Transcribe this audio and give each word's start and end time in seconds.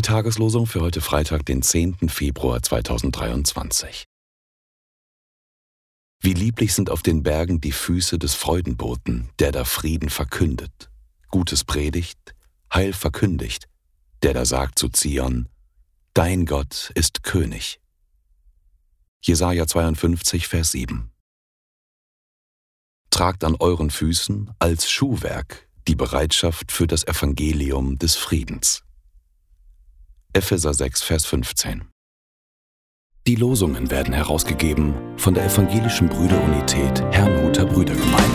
Tageslosung 0.00 0.68
für 0.68 0.80
heute 0.80 1.00
Freitag, 1.00 1.44
den 1.44 1.60
10. 1.60 2.08
Februar 2.08 2.62
2023. 2.62 4.04
Wie 6.20 6.34
lieblich 6.34 6.72
sind 6.72 6.88
auf 6.88 7.02
den 7.02 7.24
Bergen 7.24 7.60
die 7.60 7.72
Füße 7.72 8.16
des 8.16 8.34
Freudenboten, 8.34 9.28
der 9.40 9.50
da 9.50 9.64
Frieden 9.64 10.08
verkündet, 10.08 10.88
Gutes 11.30 11.64
predigt, 11.64 12.36
Heil 12.72 12.92
verkündigt, 12.92 13.66
der 14.22 14.34
da 14.34 14.44
sagt 14.44 14.78
zu 14.78 14.88
Zion, 14.88 15.48
Dein 16.12 16.46
Gott 16.46 16.92
ist 16.94 17.24
König. 17.24 17.80
Jesaja 19.20 19.66
52, 19.66 20.46
Vers 20.46 20.70
7. 20.70 21.10
Tragt 23.10 23.42
an 23.42 23.56
euren 23.58 23.90
Füßen 23.90 24.54
als 24.60 24.88
Schuhwerk 24.88 25.63
die 25.86 25.94
Bereitschaft 25.94 26.72
für 26.72 26.86
das 26.86 27.06
Evangelium 27.06 27.98
des 27.98 28.16
Friedens. 28.16 28.82
Epheser 30.32 30.74
6, 30.74 31.02
Vers 31.02 31.26
15. 31.26 31.84
Die 33.26 33.36
Losungen 33.36 33.90
werden 33.90 34.12
herausgegeben 34.12 34.94
von 35.16 35.34
der 35.34 35.46
Evangelischen 35.46 36.08
Brüderunität 36.08 37.02
Herrnhuter 37.10 37.64
Brüdergemeine. 37.64 38.33